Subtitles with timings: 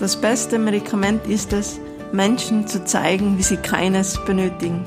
[0.00, 1.78] Das beste Medikament ist es,
[2.10, 4.82] Menschen zu zeigen, wie sie keines benötigen.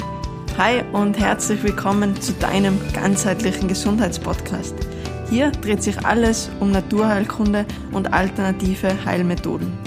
[0.57, 4.73] Hi und herzlich willkommen zu deinem ganzheitlichen Gesundheitspodcast.
[5.29, 9.77] Hier dreht sich alles um Naturheilkunde und alternative Heilmethoden.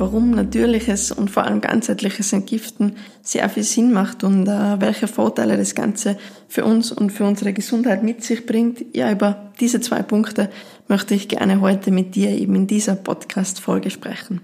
[0.00, 5.56] Warum natürliches und vor allem ganzheitliches Entgiften sehr viel Sinn macht und äh, welche Vorteile
[5.56, 6.16] das Ganze
[6.48, 8.84] für uns und für unsere Gesundheit mit sich bringt.
[8.94, 10.50] Ja, über diese zwei Punkte
[10.88, 14.40] möchte ich gerne heute mit dir eben in dieser Podcast-Folge sprechen.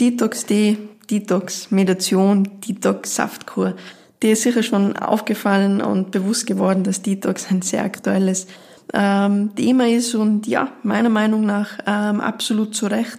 [0.00, 0.76] Detox D,
[1.10, 3.76] Detox Meditation, Detox Saftkur.
[4.22, 8.46] Dir ist sicher schon aufgefallen und bewusst geworden, dass Detox ein sehr aktuelles
[8.92, 13.18] ähm, Thema ist und ja, meiner Meinung nach ähm, absolut zu Recht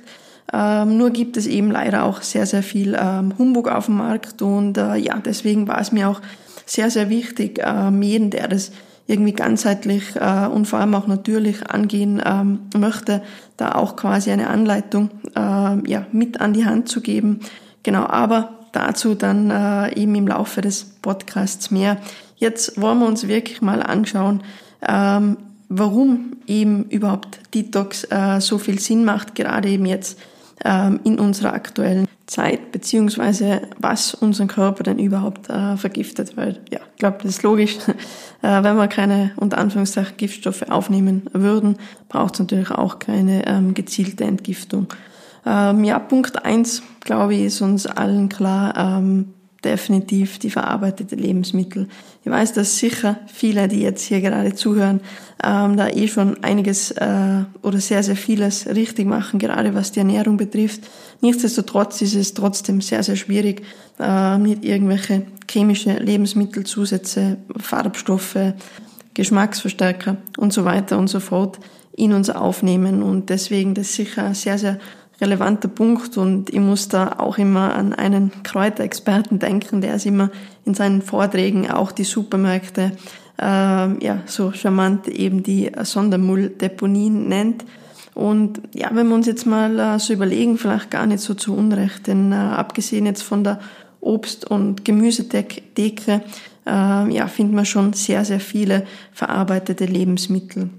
[0.54, 4.42] ähm, nur gibt es eben leider auch sehr, sehr viel ähm, Humbug auf dem Markt
[4.42, 6.22] und äh, ja, deswegen war es mir auch
[6.66, 8.72] sehr, sehr wichtig, ähm, jeden, der das
[9.08, 13.24] irgendwie ganzheitlich äh, und vor allem auch natürlich angehen ähm, möchte,
[13.56, 15.40] da auch quasi eine Anleitung äh,
[15.90, 17.40] ja, mit an die Hand zu geben.
[17.84, 21.98] Genau, aber dazu dann äh, eben im Laufe des Podcasts mehr.
[22.36, 24.44] Jetzt wollen wir uns wirklich mal anschauen,
[24.88, 25.38] ähm,
[25.70, 30.20] warum eben überhaupt Detox äh, so viel Sinn macht, gerade eben jetzt
[30.64, 36.36] in unserer aktuellen Zeit, beziehungsweise was unseren Körper denn überhaupt äh, vergiftet.
[36.36, 37.78] Weil, ja, ich glaube, das ist logisch.
[38.44, 41.78] Äh, wenn wir keine, unter Anführungszeichen, Giftstoffe aufnehmen würden,
[42.08, 44.94] braucht es natürlich auch keine ähm, gezielte Entgiftung.
[45.44, 49.34] Ähm, ja, Punkt eins, glaube ich, ist uns allen klar, ähm,
[49.68, 51.88] definitiv die verarbeitete Lebensmittel.
[52.24, 55.02] Ich weiß, dass sicher viele, die jetzt hier gerade zuhören,
[55.44, 60.00] ähm, da eh schon einiges äh, oder sehr, sehr vieles richtig machen, gerade was die
[60.00, 60.82] Ernährung betrifft.
[61.22, 63.62] Nichtsdestotrotz ist es trotzdem sehr, sehr schwierig,
[64.00, 68.54] äh, mit irgendwelche chemische Lebensmittelzusätze, Farbstoffe,
[69.14, 71.60] Geschmacksverstärker und so weiter und so fort
[71.96, 73.04] in uns aufnehmen.
[73.04, 74.80] Und deswegen das sicher sehr, sehr
[75.20, 80.30] relevanter Punkt und ich muss da auch immer an einen Kräuterexperten denken, der es immer
[80.66, 82.92] in seinen Vorträgen auch die Supermärkte
[83.40, 87.66] äh, ja so charmant eben die Sondermülldeponien nennt.
[88.14, 91.56] Und ja, wenn wir uns jetzt mal äh, so überlegen, vielleicht gar nicht so zu
[91.56, 93.60] Unrecht, denn äh, abgesehen jetzt von der
[94.02, 95.62] Obst- und Gemüsedecke,
[96.66, 100.70] äh, ja, findet man schon sehr, sehr viele verarbeitete Lebensmittel.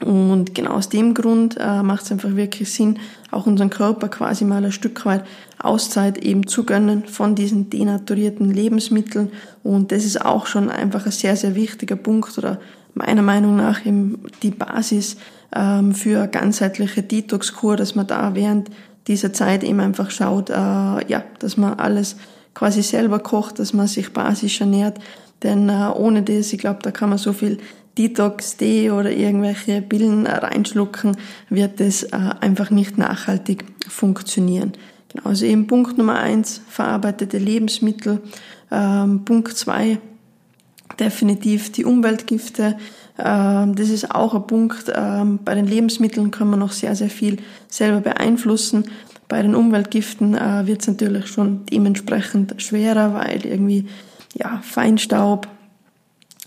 [0.00, 2.98] Und genau aus dem Grund äh, macht es einfach wirklich Sinn,
[3.30, 5.24] auch unseren Körper quasi mal ein Stück weit
[5.58, 9.30] Auszeit eben zu gönnen von diesen denaturierten Lebensmitteln.
[9.62, 12.60] Und das ist auch schon einfach ein sehr, sehr wichtiger Punkt oder
[12.94, 15.16] meiner Meinung nach eben die Basis
[15.54, 18.70] ähm, für eine ganzheitliche Detox-Kur, dass man da während
[19.06, 22.16] dieser Zeit eben einfach schaut, äh, ja, dass man alles
[22.52, 24.98] quasi selber kocht, dass man sich basisch ernährt.
[25.42, 27.58] Denn äh, ohne das, ich glaube, da kann man so viel
[27.96, 31.16] Detox-Tee oder irgendwelche Pillen reinschlucken,
[31.48, 34.72] wird das äh, einfach nicht nachhaltig funktionieren.
[35.12, 38.20] Genau, also eben Punkt Nummer eins, verarbeitete Lebensmittel.
[38.70, 39.98] Ähm, Punkt zwei,
[40.98, 42.76] definitiv die Umweltgifte.
[43.18, 44.92] Ähm, das ist auch ein Punkt.
[44.94, 47.38] Ähm, bei den Lebensmitteln kann man noch sehr, sehr viel
[47.68, 48.84] selber beeinflussen.
[49.28, 53.86] Bei den Umweltgiften äh, wird es natürlich schon dementsprechend schwerer, weil irgendwie
[54.34, 55.48] ja, Feinstaub,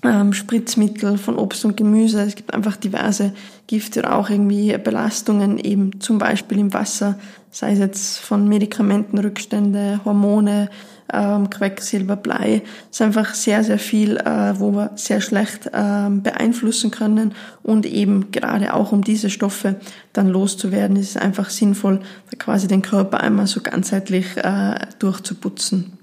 [0.03, 2.22] ähm, Spritzmittel von Obst und Gemüse.
[2.22, 3.34] Es gibt einfach diverse
[3.68, 7.18] Gifte oder auch irgendwie Belastungen eben zum Beispiel im Wasser,
[7.50, 10.69] sei es jetzt von Medikamentenrückstände, Hormone,
[11.12, 12.62] ähm, Quecksilber, Blei.
[12.91, 17.34] Es ist einfach sehr, sehr viel, äh, wo wir sehr schlecht ähm, beeinflussen können
[17.64, 19.78] und eben gerade auch um diese Stoffe
[20.14, 22.02] dann loszuwerden, ist es einfach sinnvoll,
[22.38, 25.97] quasi den Körper einmal so ganzheitlich äh, durchzuputzen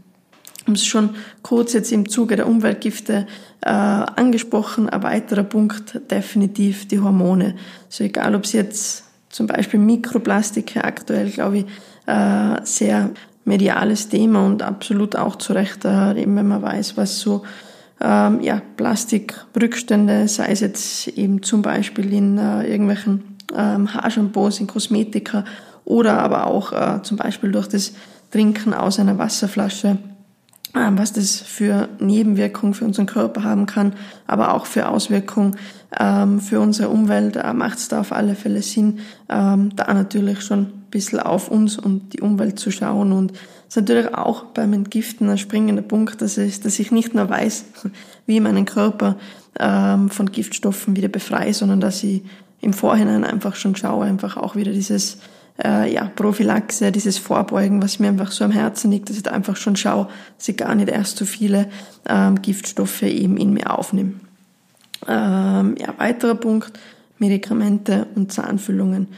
[0.64, 1.10] haben es schon
[1.42, 3.26] kurz jetzt im Zuge der Umweltgifte
[3.60, 4.88] äh, angesprochen.
[4.88, 7.54] Ein weiterer Punkt definitiv die Hormone.
[7.88, 11.64] So egal, ob es jetzt zum Beispiel Mikroplastik aktuell, glaube ich,
[12.06, 13.10] äh, sehr
[13.44, 17.42] mediales Thema und absolut auch zu Recht, äh, eben wenn man weiß, was so
[18.00, 24.66] ähm, ja, Plastikrückstände, sei es jetzt eben zum Beispiel in äh, irgendwelchen ähm, Haarshampoos, in
[24.66, 25.44] Kosmetika
[25.84, 27.92] oder aber auch äh, zum Beispiel durch das
[28.30, 29.98] Trinken aus einer Wasserflasche
[30.74, 33.94] was das für Nebenwirkungen für unseren Körper haben kann,
[34.26, 35.56] aber auch für Auswirkungen
[35.98, 38.98] ähm, für unsere Umwelt, äh, macht es da auf alle Fälle Sinn,
[39.28, 43.12] ähm, da natürlich schon ein bisschen auf uns und die Umwelt zu schauen.
[43.12, 47.14] Und es ist natürlich auch beim Entgiften ein springender Punkt, dass, es, dass ich nicht
[47.14, 47.64] nur weiß,
[48.26, 49.16] wie ich meinen Körper
[49.56, 52.22] von Giftstoffen wieder befreie, sondern dass ich
[52.60, 55.18] im Vorhinein einfach schon schaue, einfach auch wieder dieses
[55.62, 59.30] äh, ja, Prophylaxe, dieses Vorbeugen, was mir einfach so am Herzen liegt, dass ich da
[59.30, 61.68] einfach schon schaue, dass ich gar nicht erst so viele
[62.08, 64.14] ähm, Giftstoffe eben in mir aufnehme.
[65.06, 66.72] Ähm, ja, weiterer Punkt,
[67.18, 69.08] Medikamente und Zahnfüllungen.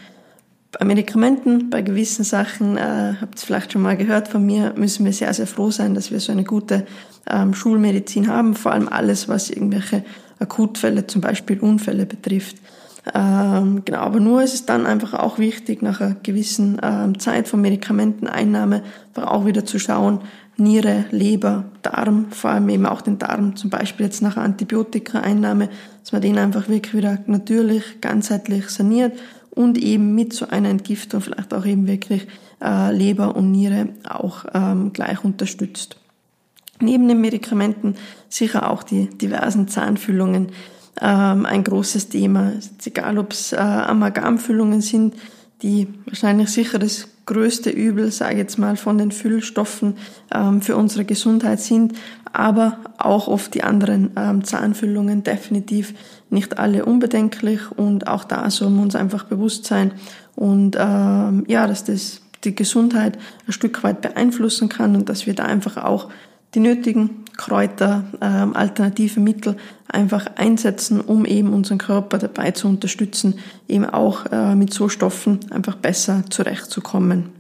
[0.79, 5.07] Bei Medikamenten, bei gewissen Sachen, äh, habt ihr vielleicht schon mal gehört von mir, müssen
[5.07, 6.87] wir sehr, sehr froh sein, dass wir so eine gute
[7.31, 10.05] ähm, Schulmedizin haben, vor allem alles, was irgendwelche
[10.39, 12.57] Akutfälle, zum Beispiel Unfälle betrifft.
[13.15, 17.47] Ähm, genau, aber nur ist es dann einfach auch wichtig, nach einer gewissen ähm, Zeit
[17.47, 18.83] von Medikamenteneinnahme
[19.15, 20.21] auch wieder zu schauen,
[20.59, 25.69] Niere, Leber, Darm, vor allem eben auch den Darm, zum Beispiel jetzt nach Antibiotika-Einnahme,
[26.01, 29.13] dass man den einfach wirklich wieder natürlich, ganzheitlich saniert
[29.51, 32.27] und eben mit so einer Entgiftung vielleicht auch eben wirklich
[32.63, 35.99] äh, Leber und Niere auch ähm, gleich unterstützt.
[36.81, 37.95] Neben den Medikamenten
[38.29, 40.49] sicher auch die diversen Zahnfüllungen
[41.01, 42.53] ähm, ein großes Thema.
[42.85, 45.15] Egal, ob es äh, Amalgamfüllungen sind,
[45.63, 49.97] die wahrscheinlich sicher das größte Übel, sage ich jetzt mal, von den Füllstoffen
[50.33, 51.95] ähm, für unsere Gesundheit sind,
[52.33, 55.95] aber auch oft die anderen ähm, Zahnfüllungen definitiv
[56.31, 59.93] nicht alle unbedenklich und auch da soll man uns einfach bewusst sein
[60.35, 65.35] und ähm, ja, dass das die Gesundheit ein Stück weit beeinflussen kann und dass wir
[65.35, 66.11] da einfach auch
[66.55, 69.57] die nötigen Kräuter, ähm, alternative Mittel
[69.89, 73.39] einfach einsetzen, um eben unseren Körper dabei zu unterstützen,
[73.69, 77.31] eben auch äh, mit so Stoffen einfach besser zurechtzukommen.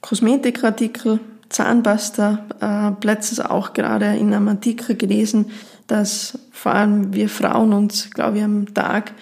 [0.00, 5.46] Kosmetikartikel, Zahnpasta, äh, letztes auch gerade in einem Artikel gelesen,
[5.86, 9.12] dass vor allem wir Frauen uns, glaube ich, am Tag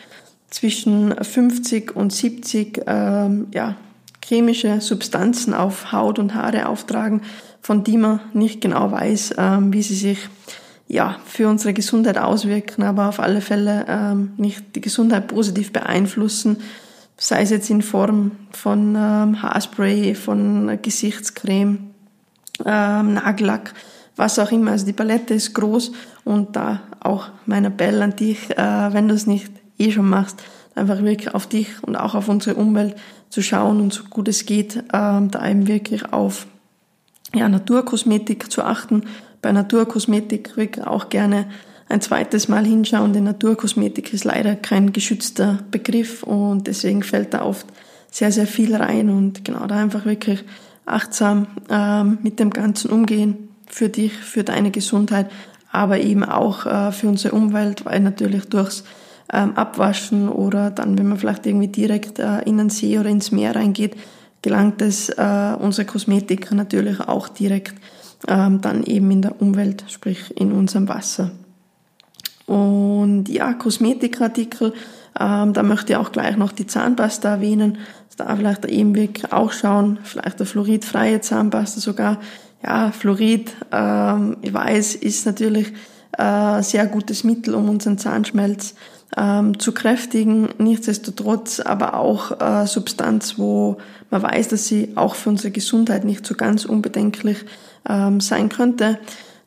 [0.49, 3.77] zwischen 50 und 70 ähm, ja,
[4.25, 7.23] chemische Substanzen auf Haut und Haare auftragen,
[7.65, 10.29] von die man nicht genau weiß, ähm, wie sie sich
[10.87, 16.59] ja, für unsere Gesundheit auswirken, aber auf alle Fälle ähm, nicht die Gesundheit positiv beeinflussen,
[17.17, 21.79] sei es jetzt in Form von ähm, Haarspray, von Gesichtscreme,
[22.67, 23.73] ähm, Nagellack,
[24.15, 24.73] was auch immer.
[24.73, 25.93] Also die Palette ist groß
[26.25, 30.43] und da auch mein Appell an dich, äh, wenn du es nicht eh schon machst,
[30.75, 32.95] einfach wirklich auf dich und auch auf unsere Umwelt
[33.31, 36.47] zu schauen und so gut es geht, ähm, da eben wirklich auf
[37.35, 39.05] ja, Naturkosmetik zu achten.
[39.43, 41.47] Bei Naturkosmetik wirklich auch gerne
[41.89, 47.43] ein zweites Mal hinschauen, denn Naturkosmetik ist leider kein geschützter Begriff und deswegen fällt da
[47.43, 47.67] oft
[48.11, 50.45] sehr, sehr viel rein und genau da einfach wirklich
[50.87, 55.31] achtsam ähm, mit dem Ganzen umgehen für dich, für deine Gesundheit,
[55.71, 58.85] aber eben auch äh, für unsere Umwelt, weil natürlich durchs
[59.33, 63.33] ähm, Abwaschen oder dann, wenn man vielleicht irgendwie direkt äh, in den See oder ins
[63.33, 63.97] Meer reingeht,
[64.44, 67.75] gelangt es äh, unsere Kosmetik natürlich auch direkt
[68.29, 71.31] ähm, dann eben in der Umwelt, sprich in unserem Wasser.
[72.44, 74.75] Und ja, Kosmetikartikel,
[75.19, 77.79] ähm, da möchte ich auch gleich noch die Zahnpasta erwähnen.
[78.19, 82.20] Da vielleicht eben wirklich auch schauen, vielleicht eine fluoridfreie Zahnpasta sogar.
[82.62, 85.73] Ja, Fluorid, ähm, ich weiß, ist natürlich
[86.19, 88.75] äh, sehr gutes Mittel, um unseren Zahnschmelz
[89.17, 90.49] ähm, zu kräftigen.
[90.59, 93.77] Nichtsdestotrotz aber auch äh, Substanz, wo
[94.11, 97.39] man weiß, dass sie auch für unsere Gesundheit nicht so ganz unbedenklich
[97.89, 98.99] ähm, sein könnte.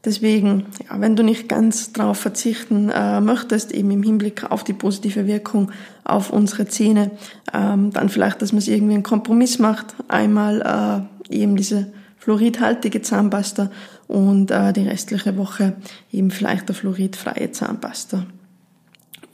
[0.06, 4.74] Deswegen, ja, wenn du nicht ganz darauf verzichten äh, möchtest, eben im Hinblick auf die
[4.74, 5.72] positive Wirkung
[6.06, 7.12] auf unsere Zähne,
[7.54, 9.96] ähm, dann vielleicht, dass man es irgendwie einen Kompromiss macht.
[10.08, 11.88] Einmal äh, eben diese
[12.20, 13.70] fluoridhaltige Zahnpasta
[14.08, 15.74] und äh, die restliche Woche
[16.12, 18.26] eben vielleicht eine fluoridfreie Zahnpasta.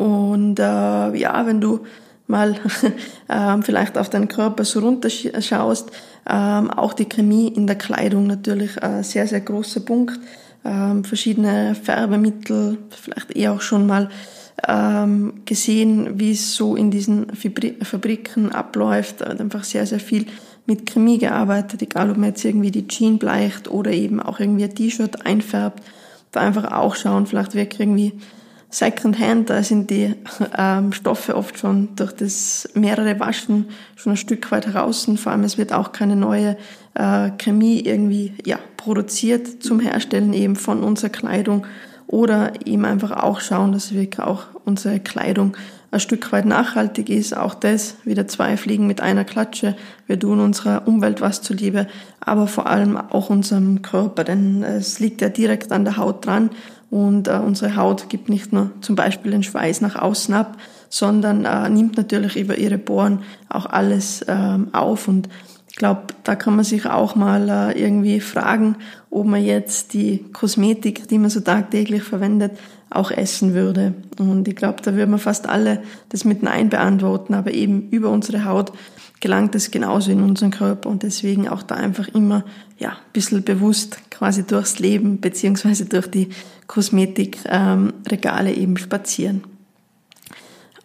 [0.04, 1.80] Und äh, ja, wenn du
[2.28, 2.58] mal
[3.30, 5.92] ähm, vielleicht auf deinen Körper so runterschaust,
[6.30, 10.20] ähm, auch die Chemie in der Kleidung natürlich ein sehr, sehr großer Punkt.
[10.66, 14.10] Ähm, verschiedene Färbemittel, vielleicht eher auch schon mal
[14.68, 19.22] ähm, gesehen, wie es so in diesen Fabri Fabriken abläuft.
[19.22, 20.26] Da einfach sehr, sehr viel
[20.66, 24.66] mit Chemie gearbeitet, egal ob man jetzt irgendwie die Jeans bleicht oder eben auch irgendwie
[24.66, 25.82] ein T-Shirt einfärbt.
[26.34, 28.14] Da einfach auch schauen, vielleicht wirklich irgendwie
[28.74, 30.16] Secondhand, da sind die
[30.58, 35.08] ähm, Stoffe oft schon durch das mehrere Waschen schon ein Stück weit heraus.
[35.16, 36.58] Vor allem es wird auch keine neue
[36.96, 41.68] äh, Chemie irgendwie ja, produziert zum Herstellen eben von unserer Kleidung
[42.08, 45.56] oder eben einfach auch schauen, dass wir auch unsere Kleidung
[45.92, 47.38] ein Stück weit nachhaltig ist.
[47.38, 49.76] Auch das wieder zwei Fliegen mit einer Klatsche.
[50.08, 51.86] Wir tun unserer Umwelt was zuliebe,
[52.20, 56.50] aber vor allem auch unserem Körper, denn es liegt ja direkt an der Haut dran
[56.94, 60.58] und äh, unsere Haut gibt nicht nur zum Beispiel den Schweiß nach außen ab,
[60.90, 65.08] sondern äh, nimmt natürlich über ihre Poren auch alles ähm, auf.
[65.08, 65.28] Und
[65.72, 68.76] ich glaube, da kann man sich auch mal äh, irgendwie fragen,
[69.10, 72.52] ob man jetzt die Kosmetik, die man so tagtäglich verwendet,
[72.96, 73.94] auch essen würde.
[74.18, 78.10] Und ich glaube, da würden wir fast alle das mit Nein beantworten, aber eben über
[78.10, 78.72] unsere Haut
[79.20, 82.44] gelangt es genauso in unseren Körper und deswegen auch da einfach immer
[82.78, 86.30] ja ein bisschen bewusst quasi durchs Leben beziehungsweise durch die
[86.68, 89.46] Kosmetikregale ähm, eben spazieren.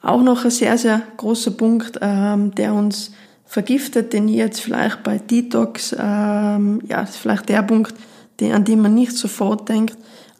[0.02, 3.10] Auch noch ein sehr, sehr großer Punkt, ähm, der uns
[3.44, 7.94] vergiftet, den ich jetzt vielleicht bei Detox, ähm, ja, ist vielleicht der Punkt,
[8.38, 9.96] den, an den man nicht sofort denkt,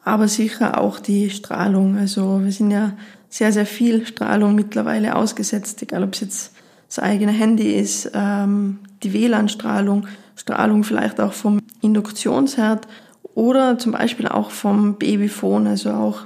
[0.08, 1.98] aber sicher auch die Strahlung.
[1.98, 2.92] Also wir sind ja
[3.28, 6.52] sehr, sehr viel Strahlung mittlerweile ausgesetzt, egal ob es jetzt
[6.88, 12.88] das eigene Handy ist, ähm, die WLAN-Strahlung, Strahlung vielleicht auch vom Induktionsherd
[13.34, 15.66] oder zum Beispiel auch vom Babyphone.
[15.66, 16.20] Also auch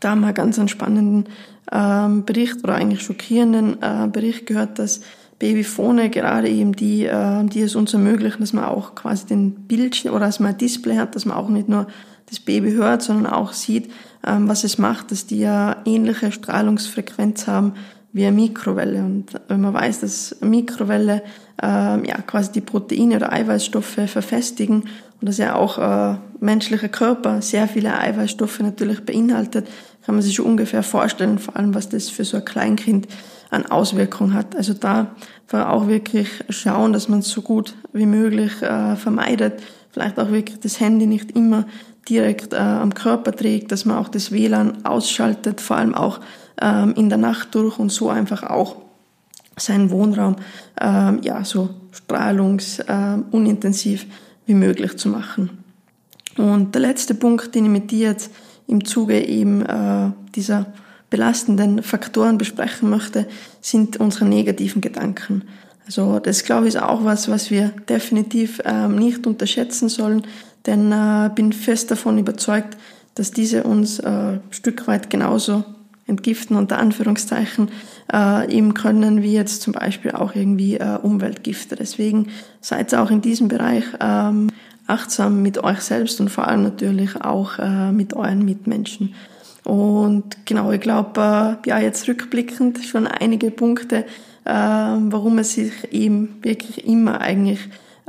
[0.00, 1.24] da haben wir ganz einen spannenden
[1.72, 5.00] ähm, Bericht oder eigentlich schockierenden äh, Bericht gehört, dass
[5.38, 10.14] Babyphone gerade eben die, äh, die es uns ermöglichen, dass man auch quasi den Bildschirm
[10.14, 11.86] oder dass man ein Display hat, dass man auch nicht nur
[12.28, 13.90] das Baby hört, sondern auch sieht,
[14.26, 17.74] ähm, was es macht, dass die ja ähnliche Strahlungsfrequenz haben
[18.12, 19.00] wie eine Mikrowelle.
[19.00, 21.22] Und wenn man weiß, dass Mikrowelle
[21.62, 24.82] ähm, ja quasi die Proteine oder Eiweißstoffe verfestigen
[25.20, 29.68] und dass ja auch äh, menschlicher Körper sehr viele Eiweißstoffe natürlich beinhaltet,
[30.04, 33.08] kann man sich schon ungefähr vorstellen, vor allem was das für so ein Kleinkind
[33.50, 34.56] an Auswirkungen hat.
[34.56, 35.14] Also da
[35.52, 39.62] auch wirklich schauen, dass man es so gut wie möglich äh, vermeidet.
[39.90, 41.66] Vielleicht auch wirklich das Handy nicht immer
[42.08, 46.20] direkt äh, am Körper trägt, dass man auch das WLAN ausschaltet, vor allem auch
[46.60, 48.76] ähm, in der Nacht durch und so einfach auch
[49.56, 50.36] seinen Wohnraum
[50.80, 54.10] ähm, ja so strahlungsunintensiv ähm,
[54.46, 55.50] wie möglich zu machen.
[56.36, 58.30] Und der letzte Punkt, den ich mit dir jetzt
[58.66, 60.66] im Zuge eben äh, dieser
[61.10, 63.26] belastenden Faktoren besprechen möchte,
[63.60, 65.42] sind unsere negativen Gedanken.
[65.86, 70.26] Also das glaube ich ist auch was, was wir definitiv ähm, nicht unterschätzen sollen,
[70.66, 72.76] denn äh, bin fest davon überzeugt,
[73.14, 75.64] dass diese uns äh, Stück weit genauso
[76.06, 77.70] entgiften unter Anführungszeichen
[78.12, 81.76] äh, eben können wie jetzt zum Beispiel auch irgendwie äh, Umweltgifte.
[81.76, 82.28] Deswegen
[82.60, 84.48] seid auch in diesem Bereich ähm,
[84.86, 89.14] achtsam mit euch selbst und vor allem natürlich auch äh, mit euren Mitmenschen.
[89.64, 94.06] Und genau, ich glaube, äh, ja, jetzt rückblickend schon einige Punkte,
[94.44, 97.60] äh, warum es sich eben wirklich immer eigentlich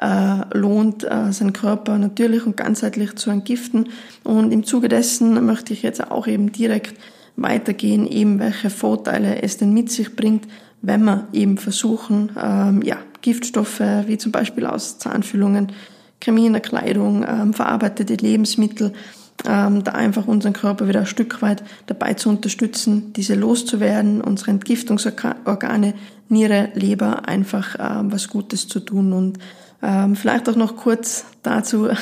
[0.02, 3.90] äh, lohnt, äh, seinen Körper natürlich und ganzheitlich zu entgiften.
[4.24, 6.96] Und im Zuge dessen möchte ich jetzt auch eben direkt
[7.36, 10.48] weitergehen, eben welche Vorteile es denn mit sich bringt,
[10.82, 15.74] wenn wir eben versuchen, ähm, ja, Giftstoffe wie zum Beispiel aus Zahnfüllungen,
[16.22, 18.94] Chemie in der Kleidung, ähm, verarbeitete Lebensmittel,
[19.46, 24.52] ähm, da einfach unseren Körper wieder ein Stück weit dabei zu unterstützen, diese loszuwerden, unsere
[24.52, 25.94] Entgiftungsorgane,
[26.30, 29.40] Niere, Leber einfach ähm, was Gutes zu tun und
[29.82, 31.96] ähm, vielleicht auch noch kurz dazu äh,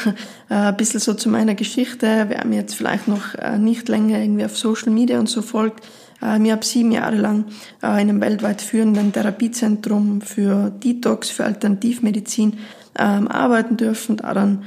[0.49, 2.25] ein bisschen so zu meiner Geschichte.
[2.27, 5.85] Wer mir jetzt vielleicht noch äh, nicht länger irgendwie auf Social Media und so folgt,
[6.21, 7.45] äh, ich habe sieben Jahre lang
[7.83, 12.57] äh, in einem weltweit führenden Therapiezentrum für Detox, für Alternativmedizin
[12.97, 14.63] ähm, arbeiten dürfen, daran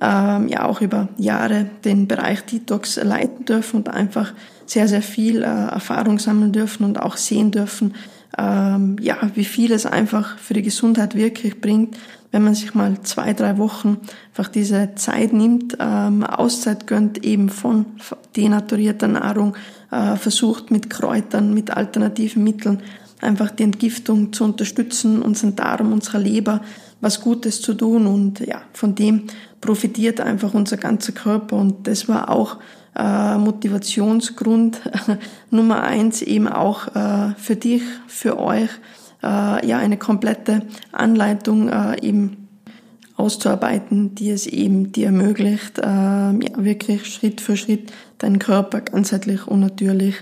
[0.00, 4.32] ähm, ja auch über Jahre den Bereich Detox leiten dürfen und einfach
[4.66, 7.94] sehr, sehr viel äh, Erfahrung sammeln dürfen und auch sehen dürfen,
[8.38, 11.96] ähm, ja, wie viel es einfach für die Gesundheit wirklich bringt,
[12.32, 13.98] wenn man sich mal zwei, drei Wochen
[14.30, 17.86] einfach diese Zeit nimmt, ähm, Auszeit gönnt eben von
[18.36, 19.54] denaturierter Nahrung,
[19.92, 22.80] äh, versucht mit Kräutern, mit alternativen Mitteln
[23.20, 26.60] einfach die Entgiftung zu unterstützen, unseren Darm, unserer Leber
[27.00, 28.06] was Gutes zu tun.
[28.06, 29.24] Und ja, von dem
[29.60, 31.56] profitiert einfach unser ganzer Körper.
[31.56, 32.58] Und das war auch
[32.96, 34.80] äh, Motivationsgrund
[35.50, 38.70] Nummer eins eben auch äh, für dich, für euch,
[39.22, 41.70] äh, ja eine komplette Anleitung
[42.02, 42.48] eben
[43.16, 49.60] auszuarbeiten, die es eben dir ermöglicht, ja, wirklich Schritt für Schritt deinen Körper ganzheitlich und
[49.60, 50.16] natürlich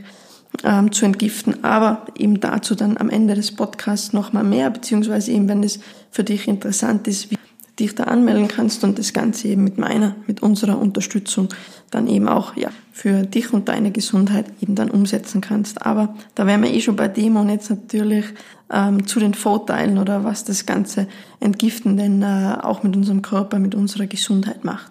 [0.65, 1.65] ähm, zu entgiften.
[1.65, 6.25] Aber eben dazu dann am Ende des Podcasts nochmal mehr, beziehungsweise eben, wenn es für
[6.25, 7.39] dich interessant ist, wie
[7.83, 11.49] dich da anmelden kannst und das Ganze eben mit meiner, mit unserer Unterstützung
[11.91, 15.85] dann eben auch ja, für dich und deine Gesundheit eben dann umsetzen kannst.
[15.85, 18.25] Aber da wären wir eh schon bei dem und jetzt natürlich
[18.73, 21.07] ähm, zu den Vorteilen oder was das ganze
[21.41, 24.91] Entgiften denn äh, auch mit unserem Körper, mit unserer Gesundheit macht.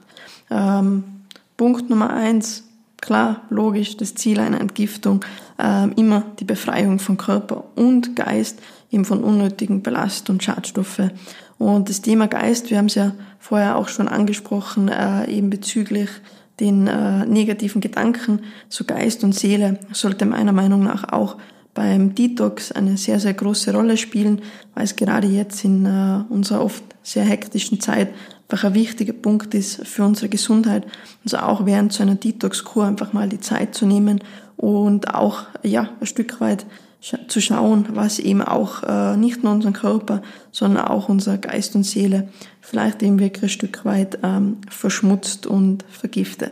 [0.49, 1.03] Ähm,
[1.57, 2.63] Punkt Nummer eins,
[3.01, 5.25] klar, logisch, das Ziel einer Entgiftung,
[5.59, 8.59] äh, immer die Befreiung von Körper und Geist
[8.91, 11.09] eben von unnötigen Belast- und Schadstoffe.
[11.57, 16.09] Und das Thema Geist, wir haben es ja vorher auch schon angesprochen, äh, eben bezüglich
[16.59, 21.37] den äh, negativen Gedanken, so Geist und Seele sollte meiner Meinung nach auch
[21.73, 24.41] beim Detox eine sehr, sehr große Rolle spielen,
[24.75, 28.09] weil es gerade jetzt in äh, unserer oft sehr hektischen Zeit
[28.51, 30.85] einfach ein wichtiger Punkt ist für unsere Gesundheit.
[31.23, 34.21] Also auch während so einer Detox-Kur einfach mal die Zeit zu nehmen
[34.57, 36.65] und auch, ja, ein Stück weit
[37.27, 41.83] zu schauen, was eben auch äh, nicht nur unseren Körper, sondern auch unser Geist und
[41.83, 42.29] Seele
[42.59, 46.51] vielleicht eben wirklich ein Stück weit ähm, verschmutzt und vergiftet.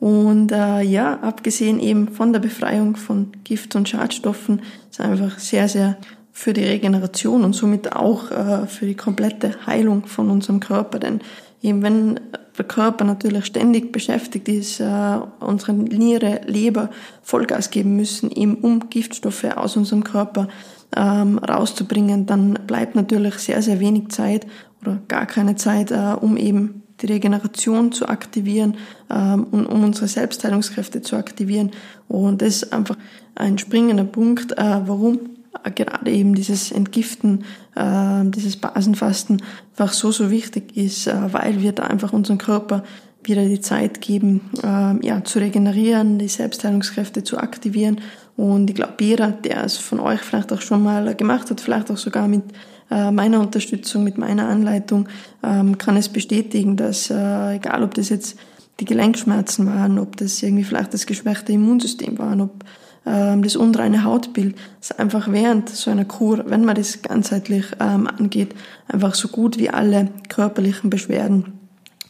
[0.00, 5.68] Und äh, ja, abgesehen eben von der Befreiung von Gift und Schadstoffen, ist einfach sehr,
[5.68, 5.96] sehr
[6.36, 10.98] für die Regeneration und somit auch äh, für die komplette Heilung von unserem Körper.
[10.98, 11.20] Denn
[11.62, 12.20] eben wenn
[12.58, 16.90] der Körper natürlich ständig beschäftigt ist, äh, unsere Niere, Leber
[17.22, 20.48] Vollgas geben müssen, eben um Giftstoffe aus unserem Körper
[20.96, 24.44] ähm, rauszubringen, dann bleibt natürlich sehr, sehr wenig Zeit
[24.82, 28.76] oder gar keine Zeit, äh, um eben die Regeneration zu aktivieren
[29.08, 31.70] ähm, und um unsere Selbstheilungskräfte zu aktivieren.
[32.08, 32.96] Und das ist einfach
[33.36, 35.33] ein springender Punkt, äh, warum
[35.74, 37.44] gerade eben dieses Entgiften,
[37.74, 39.42] äh, dieses Basenfasten
[39.72, 42.84] einfach so, so wichtig ist, äh, weil wir da einfach unseren Körper
[43.22, 48.00] wieder die Zeit geben, äh, ja, zu regenerieren, die Selbstheilungskräfte zu aktivieren.
[48.36, 51.90] Und ich glaube, jeder, der es von euch vielleicht auch schon mal gemacht hat, vielleicht
[51.90, 52.42] auch sogar mit
[52.90, 55.08] äh, meiner Unterstützung, mit meiner Anleitung,
[55.42, 58.36] ähm, kann es bestätigen, dass äh, egal ob das jetzt
[58.80, 62.68] die Gelenkschmerzen waren, ob das irgendwie vielleicht das geschwächte Immunsystem waren, ob ähm,
[63.04, 68.54] das unreine Hautbild, dass einfach während so einer Kur, wenn man das ganzheitlich ähm, angeht,
[68.88, 71.58] einfach so gut wie alle körperlichen Beschwerden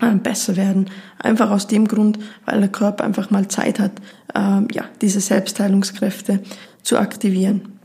[0.01, 0.91] ähm, besser werden.
[1.19, 3.93] Einfach aus dem Grund, weil der Körper einfach mal Zeit hat,
[4.35, 6.41] ähm, ja, diese Selbstheilungskräfte
[6.83, 7.79] zu aktivieren.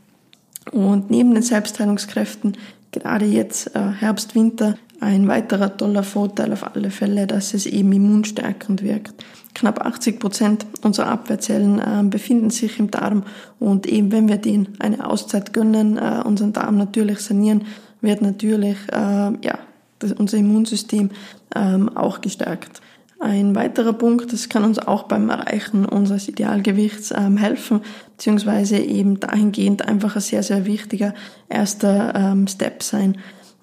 [0.72, 2.58] Und neben den Selbstheilungskräften,
[2.92, 7.92] gerade jetzt äh, Herbst, Winter, ein weiterer toller Vorteil auf alle Fälle, dass es eben
[7.92, 9.24] immunstärkend wirkt.
[9.54, 13.24] Knapp 80 Prozent unserer Abwehrzellen äh, befinden sich im Darm
[13.60, 17.64] und eben wenn wir denen eine Auszeit gönnen, äh, unseren Darm natürlich sanieren,
[18.02, 19.60] wird natürlich äh, ja,
[20.18, 21.10] unser Immunsystem
[21.56, 22.82] ähm, auch gestärkt.
[23.22, 27.82] Ein weiterer Punkt, das kann uns auch beim Erreichen unseres Idealgewichts ähm, helfen,
[28.16, 31.14] beziehungsweise eben dahingehend einfach ein sehr, sehr wichtiger
[31.50, 33.18] erster ähm, Step sein.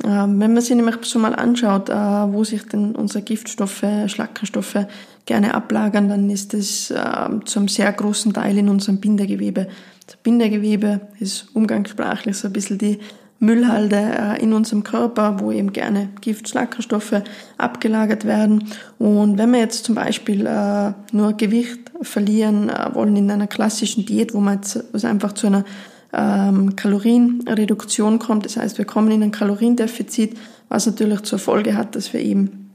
[0.05, 4.87] Ähm, wenn man sich nämlich so mal anschaut, äh, wo sich denn unsere Giftstoffe, Schlackenstoffe
[5.25, 9.69] gerne ablagern, dann ist das äh, zu einem sehr großen Teil in unserem Bindegewebe.
[10.07, 12.99] Das Bindegewebe ist umgangssprachlich so ein bisschen die
[13.39, 17.23] Müllhalde äh, in unserem Körper, wo eben gerne Giftschlackerstoffe
[17.59, 18.69] abgelagert werden.
[18.99, 24.33] Und wenn wir jetzt zum Beispiel äh, nur Gewicht verlieren wollen in einer klassischen Diät,
[24.33, 25.65] wo man jetzt einfach zu einer
[26.13, 30.37] ähm, Kalorienreduktion kommt, das heißt, wir kommen in ein Kaloriendefizit,
[30.69, 32.71] was natürlich zur Folge hat, dass wir eben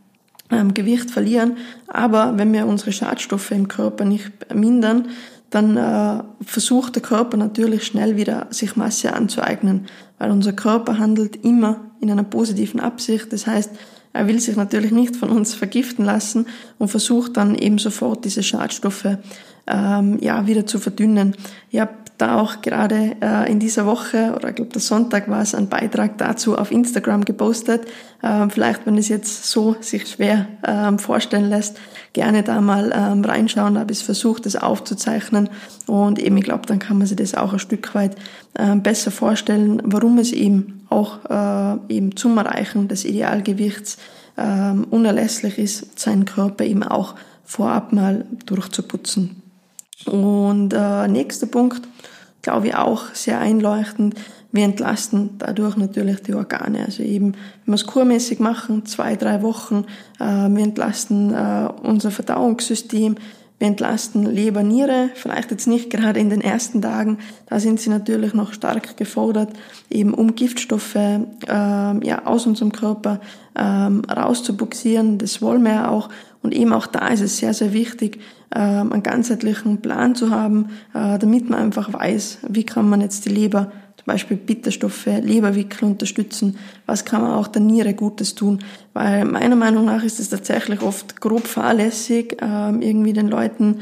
[0.50, 1.58] ähm, Gewicht verlieren.
[1.88, 5.10] Aber wenn wir unsere Schadstoffe im Körper nicht mindern,
[5.50, 11.44] dann äh, versucht der Körper natürlich schnell wieder sich Masse anzueignen, weil unser Körper handelt
[11.44, 13.34] immer in einer positiven Absicht.
[13.34, 13.70] Das heißt,
[14.14, 16.48] er will sich natürlich nicht von uns vergiften lassen
[16.80, 19.18] und versucht dann eben sofort diese Schadstoffe
[19.68, 21.36] ähm, ja wieder zu verdünnen.
[21.70, 21.92] Ich habe
[22.22, 25.70] da auch gerade äh, in dieser Woche oder ich glaube der Sonntag war es ein
[25.70, 27.88] Beitrag dazu auf Instagram gepostet.
[28.22, 31.80] Ähm, vielleicht, wenn es jetzt so sich schwer ähm, vorstellen lässt,
[32.14, 33.74] gerne da mal ähm, reinschauen.
[33.74, 35.50] Da habe ich versucht, das aufzuzeichnen
[35.88, 38.16] und eben ich glaube, dann kann man sich das auch ein Stück weit
[38.58, 43.98] ähm, besser vorstellen, warum es eben auch äh, eben zum Erreichen des Idealgewichts
[44.38, 49.41] ähm, unerlässlich ist, seinen Körper eben auch vorab mal durchzuputzen.
[50.06, 51.88] Und äh, nächster Punkt,
[52.42, 54.16] glaube ich, auch sehr einleuchtend.
[54.52, 56.86] Wir entlasten dadurch natürlich die Organe.
[56.86, 59.86] Also eben, wenn wir es kurmäßig machen, zwei, drei Wochen,
[60.20, 63.16] äh, wir entlasten äh, unser Verdauungssystem,
[63.60, 67.92] wir entlasten Leber, Niere, vielleicht jetzt nicht gerade in den ersten Tagen, da sind sie
[67.92, 69.54] natürlich noch stark gefordert,
[69.88, 73.22] eben um Giftstoffe ähm, ja, aus unserem Körper
[73.56, 75.20] ähm, rauszubuxieren.
[75.20, 76.10] Das wollen wir ja auch.
[76.42, 78.20] Und eben auch da ist es sehr, sehr wichtig,
[78.60, 83.30] einen ganzheitlichen Plan zu haben, äh, damit man einfach weiß, wie kann man jetzt die
[83.30, 88.60] Leber zum Beispiel Bitterstoffe, Leberwickel unterstützen, was kann man auch der Niere Gutes tun.
[88.94, 93.82] Weil meiner Meinung nach ist es tatsächlich oft grob fahrlässig, ähm, irgendwie den Leuten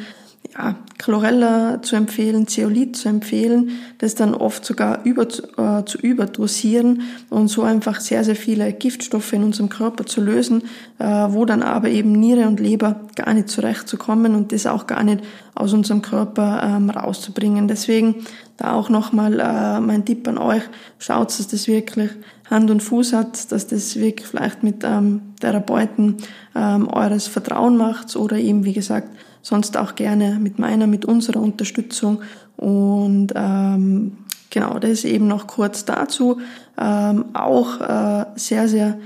[0.53, 7.03] ja, Chlorella zu empfehlen, Zeolit zu empfehlen, das dann oft sogar über, äh, zu überdosieren
[7.29, 10.63] und so einfach sehr, sehr viele Giftstoffe in unserem Körper zu lösen,
[10.97, 15.03] äh, wo dann aber eben Niere und Leber gar nicht zurechtzukommen und das auch gar
[15.03, 15.23] nicht
[15.55, 17.67] aus unserem Körper ähm, rauszubringen.
[17.67, 18.15] Deswegen
[18.57, 20.63] da auch nochmal äh, mein Tipp an euch,
[20.97, 22.09] schaut, dass das wirklich
[22.49, 26.17] Hand und Fuß hat, dass das wirklich vielleicht mit ähm, Therapeuten
[26.55, 29.09] ähm, eures Vertrauen macht oder eben, wie gesagt,
[29.41, 32.21] sonst auch gerne mit meiner, mit unserer Unterstützung.
[32.57, 34.17] Und ähm,
[34.49, 36.39] genau, das eben noch kurz dazu.
[36.77, 38.97] Ähm, auch äh, sehr, sehr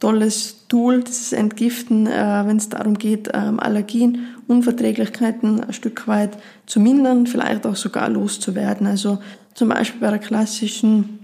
[0.00, 6.38] tolles Tool, dieses Entgiften, äh, wenn es darum geht, ähm, Allergien, Unverträglichkeiten ein Stück weit
[6.66, 8.86] zu mindern, vielleicht auch sogar loszuwerden.
[8.86, 9.18] Also
[9.54, 11.21] zum Beispiel bei der klassischen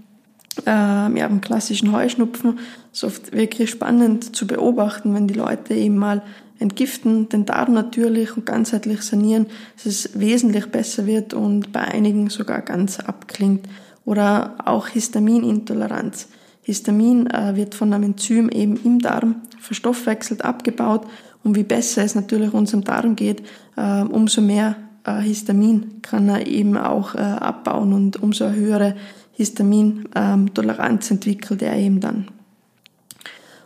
[0.65, 2.59] äh, ja, beim klassischen Heuschnupfen
[2.91, 6.21] ist oft wirklich spannend zu beobachten, wenn die Leute eben mal
[6.59, 12.29] entgiften, den Darm natürlich und ganzheitlich sanieren, dass es wesentlich besser wird und bei einigen
[12.29, 13.67] sogar ganz abklingt.
[14.05, 16.27] Oder auch Histaminintoleranz.
[16.61, 21.05] Histamin äh, wird von einem Enzym eben im Darm verstoffwechselt, abgebaut
[21.43, 23.43] und wie besser es natürlich unserem Darm geht,
[23.75, 28.95] äh, umso mehr äh, Histamin kann er eben auch äh, abbauen und umso höhere
[29.39, 32.27] Histamintoleranz entwickelt er eben dann.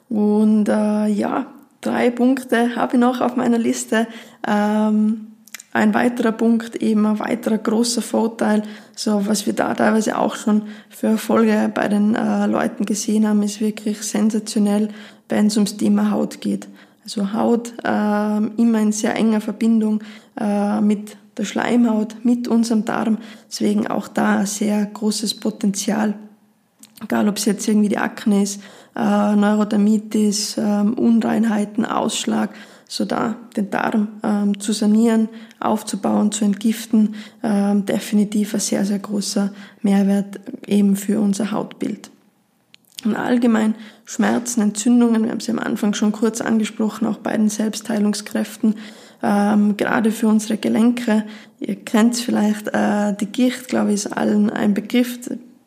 [0.08, 1.48] Und äh, ja,
[1.82, 4.06] drei Punkte habe ich noch auf meiner Liste.
[4.48, 5.30] Ähm,
[5.72, 8.62] ein weiterer Punkt, eben ein weiterer großer Vorteil,
[8.96, 13.42] so was wir da teilweise auch schon für Erfolge bei den äh, Leuten gesehen haben,
[13.42, 14.90] ist wirklich sensationell,
[15.28, 16.68] wenn es ums Thema Haut geht.
[17.04, 20.04] Also Haut äh, immer in sehr enger Verbindung
[20.40, 23.18] äh, mit der Schleimhaut, mit unserem Darm.
[23.50, 26.16] Deswegen auch da ein sehr großes Potenzial.
[27.04, 28.62] Egal, ob es jetzt irgendwie die Akne ist,
[28.96, 32.52] äh, Neurodermitis, äh, Unreinheiten, Ausschlag,
[32.88, 39.00] so da den Darm ähm, zu sanieren, aufzubauen, zu entgiften, ähm, definitiv ein sehr, sehr
[39.00, 42.12] großer Mehrwert eben für unser Hautbild.
[43.04, 47.50] Und allgemein Schmerzen, Entzündungen, wir haben sie am Anfang schon kurz angesprochen, auch bei den
[47.50, 48.76] Selbstheilungskräften,
[49.24, 51.24] ähm, gerade für unsere Gelenke.
[51.60, 55.20] Ihr kennt vielleicht äh, die Gicht, glaube ich, ist allen ein Begriff.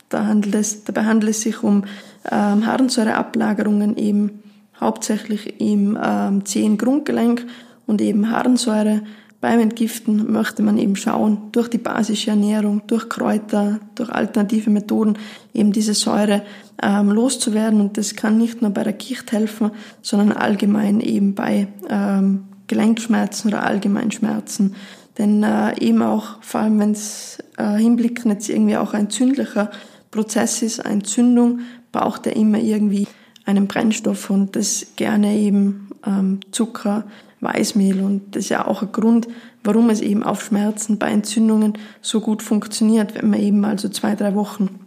[0.09, 1.85] Da handelt es, dabei handelt es sich um
[2.31, 4.42] ähm, Harnsäureablagerungen eben
[4.79, 7.47] hauptsächlich im ähm, Zehengrundgelenk
[7.87, 9.03] und eben Harnsäure.
[9.40, 15.19] Beim Entgiften möchte man eben schauen, durch die basische Ernährung, durch Kräuter, durch alternative Methoden
[15.55, 16.42] eben diese Säure
[16.83, 17.81] ähm, loszuwerden.
[17.81, 19.71] Und das kann nicht nur bei der Gicht helfen,
[20.03, 24.74] sondern allgemein eben bei ähm, Gelenkschmerzen oder allgemein Schmerzen.
[25.18, 29.70] Denn äh, eben auch, vor allem wenn es äh, hinblicken jetzt irgendwie auch ein entzündlicher
[30.11, 31.61] Prozess ist, eine Entzündung,
[31.92, 33.07] braucht er immer irgendwie
[33.44, 37.05] einen Brennstoff und das gerne eben ähm, Zucker,
[37.40, 39.29] Weißmehl und das ist ja auch ein Grund,
[39.62, 44.14] warum es eben auf Schmerzen bei Entzündungen so gut funktioniert, wenn man eben also zwei,
[44.14, 44.86] drei Wochen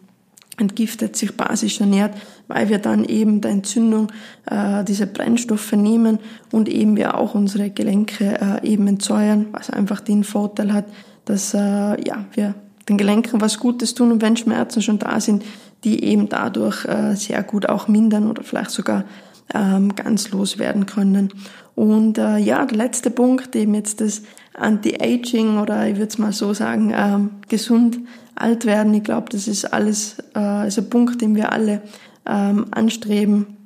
[0.60, 2.16] entgiftet, sich basisch ernährt,
[2.48, 4.12] weil wir dann eben der Entzündung
[4.46, 6.20] äh, diese Brennstoffe nehmen
[6.52, 10.86] und eben wir auch unsere Gelenke äh, eben entsäuern, was einfach den Vorteil hat,
[11.26, 12.56] dass äh, ja, wir
[12.88, 15.44] den Gelenken was Gutes tun und wenn Schmerzen schon da sind,
[15.84, 19.06] die eben dadurch äh, sehr gut auch mindern oder vielleicht sogar
[19.54, 21.34] ähm, ganz loswerden können.
[21.76, 24.22] Und äh, ja, der letzte Punkt, eben jetzt das
[24.60, 28.00] Anti-Aging oder ich würde es mal so sagen, ähm, gesund
[28.36, 28.94] alt werden.
[28.94, 31.82] Ich glaube, das ist alles äh, ist ein Punkt, den wir alle
[32.26, 33.58] ähm, anstreben.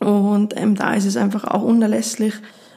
[0.00, 2.34] Und ähm, da ist es einfach auch unerlässlich,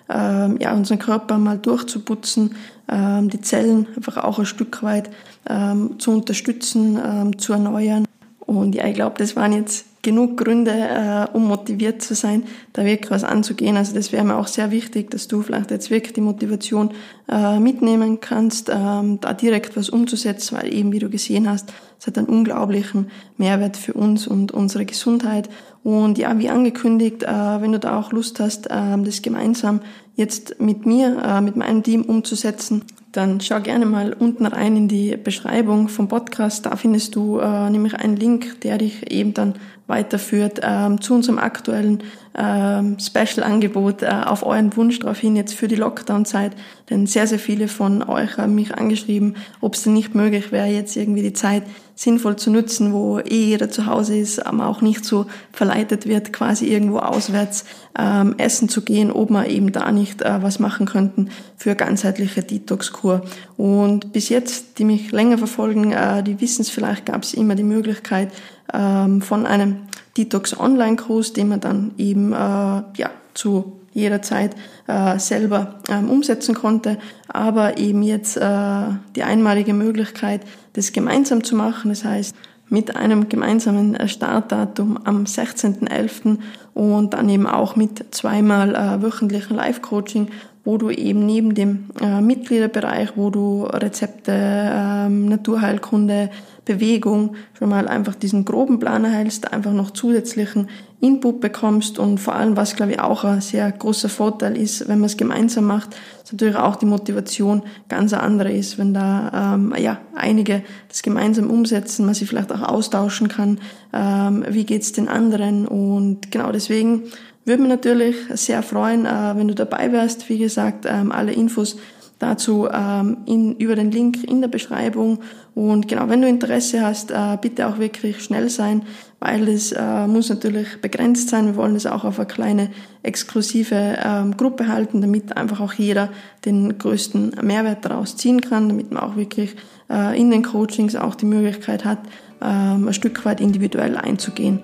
[0.10, 2.56] ähm, ja, unseren Körper mal durchzuputzen,
[2.90, 5.10] ähm, die Zellen einfach auch ein Stück weit
[5.50, 8.06] ähm, zu unterstützen, ähm, zu erneuern.
[8.40, 12.86] Und ja, ich glaube, das waren jetzt genug Gründe, äh, um motiviert zu sein, da
[12.86, 13.76] wirklich was anzugehen.
[13.78, 16.92] Also das wäre mir auch sehr wichtig, dass du vielleicht jetzt wirklich die Motivation
[17.28, 22.06] äh, mitnehmen kannst, ähm, da direkt was umzusetzen, weil eben, wie du gesehen hast, es
[22.06, 25.50] hat einen unglaublichen Mehrwert für uns und unsere Gesundheit.
[25.84, 27.28] Und ja, wie angekündigt, äh,
[27.62, 29.80] wenn du da auch Lust hast, äh, das gemeinsam
[30.16, 32.84] jetzt mit mir, äh, mit meinem Team umzusetzen,
[33.14, 36.66] dann schau gerne mal unten rein in die Beschreibung vom Podcast.
[36.66, 39.54] Da findest du äh, nämlich einen Link, der dich eben dann
[39.86, 42.04] weiterführt ähm, zu unserem aktuellen
[42.36, 46.56] ähm, Special-Angebot äh, auf euren Wunsch darauf hin jetzt für die Lockdown-Zeit.
[46.90, 50.68] Denn sehr, sehr viele von euch haben mich angeschrieben, ob es denn nicht möglich wäre,
[50.68, 51.64] jetzt irgendwie die Zeit
[51.96, 56.34] sinnvoll zu nutzen, wo eh jeder zu Hause ist, aber auch nicht so verleitet wird,
[56.34, 57.66] quasi irgendwo auswärts
[57.98, 62.44] ähm, essen zu gehen, ob wir eben da nicht äh, was machen könnten für ganzheitliche
[62.44, 63.22] Detox-Kur.
[63.58, 67.56] Und bis jetzt, die mich länger verfolgen, äh, die wissen es vielleicht, gab es immer
[67.56, 68.32] die Möglichkeit
[68.74, 69.78] ähm, von einem
[70.18, 74.56] Detox Online-Kurs, den man dann eben äh, ja, zu jeder Zeit
[74.88, 78.82] äh, selber ähm, umsetzen konnte, aber eben jetzt äh,
[79.16, 80.42] die einmalige Möglichkeit,
[80.74, 81.90] das gemeinsam zu machen.
[81.90, 82.36] Das heißt,
[82.70, 86.40] mit einem gemeinsamen äh, Startdatum am 16.11.
[86.74, 90.30] und dann eben auch mit zweimal äh, wöchentlichen Live-Coaching,
[90.66, 96.32] wo du eben neben dem äh, Mitgliederbereich, wo du Rezepte, äh, Naturheilkunde,
[96.66, 100.70] Bewegung schon mal einfach diesen groben Plan erhältst, einfach noch zusätzlichen
[101.04, 105.00] Input bekommst und vor allem, was glaube ich auch ein sehr großer Vorteil ist, wenn
[105.00, 105.90] man es gemeinsam macht,
[106.24, 111.50] ist natürlich auch die Motivation ganz andere ist, wenn da ähm, ja einige das gemeinsam
[111.50, 113.60] umsetzen, man sich vielleicht auch austauschen kann,
[113.92, 117.04] ähm, wie geht's den anderen und genau deswegen
[117.44, 120.30] würde mich natürlich sehr freuen, äh, wenn du dabei wärst.
[120.30, 121.76] Wie gesagt, ähm, alle Infos
[122.24, 125.20] dazu ähm, in, über den Link in der Beschreibung.
[125.54, 128.84] Und genau, wenn du Interesse hast, äh, bitte auch wirklich schnell sein,
[129.20, 131.46] weil es äh, muss natürlich begrenzt sein.
[131.46, 132.70] Wir wollen es auch auf eine kleine
[133.04, 136.10] exklusive ähm, Gruppe halten, damit einfach auch jeder
[136.46, 139.56] den größten Mehrwert daraus ziehen kann, damit man auch wirklich
[139.90, 142.00] äh, in den Coachings auch die Möglichkeit hat,
[142.42, 144.60] ähm, ein Stück weit individuell einzugehen.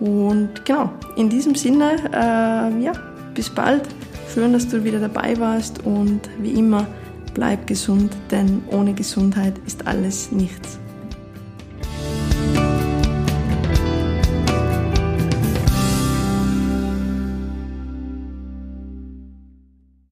[0.00, 2.92] Und genau, in diesem Sinne, äh, ja,
[3.34, 3.82] bis bald.
[4.32, 6.86] Schön, dass du wieder dabei warst und wie immer,
[7.34, 10.78] bleib gesund, denn ohne Gesundheit ist alles nichts.